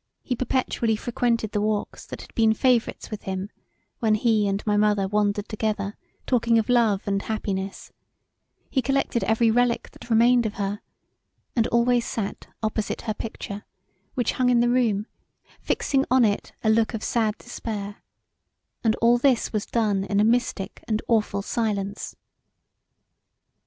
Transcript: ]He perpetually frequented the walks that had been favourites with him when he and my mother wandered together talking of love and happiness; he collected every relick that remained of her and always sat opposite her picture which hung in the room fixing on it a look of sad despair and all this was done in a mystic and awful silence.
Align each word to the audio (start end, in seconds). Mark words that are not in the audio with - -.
]He 0.22 0.36
perpetually 0.36 0.96
frequented 0.96 1.52
the 1.52 1.60
walks 1.62 2.04
that 2.04 2.20
had 2.20 2.34
been 2.34 2.52
favourites 2.52 3.10
with 3.10 3.22
him 3.22 3.48
when 4.00 4.16
he 4.16 4.46
and 4.46 4.62
my 4.66 4.76
mother 4.76 5.08
wandered 5.08 5.48
together 5.48 5.96
talking 6.26 6.58
of 6.58 6.68
love 6.68 7.08
and 7.08 7.22
happiness; 7.22 7.90
he 8.68 8.82
collected 8.82 9.24
every 9.24 9.50
relick 9.50 9.88
that 9.92 10.10
remained 10.10 10.44
of 10.44 10.56
her 10.56 10.82
and 11.56 11.66
always 11.68 12.04
sat 12.04 12.48
opposite 12.62 13.00
her 13.08 13.14
picture 13.14 13.64
which 14.12 14.32
hung 14.32 14.50
in 14.50 14.60
the 14.60 14.68
room 14.68 15.06
fixing 15.58 16.04
on 16.10 16.22
it 16.22 16.52
a 16.62 16.68
look 16.68 16.92
of 16.92 17.02
sad 17.02 17.38
despair 17.38 18.02
and 18.84 18.94
all 18.96 19.16
this 19.16 19.54
was 19.54 19.64
done 19.64 20.04
in 20.04 20.20
a 20.20 20.22
mystic 20.22 20.84
and 20.86 21.00
awful 21.08 21.40
silence. 21.40 22.14